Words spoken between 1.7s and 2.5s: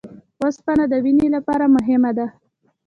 مهمه ده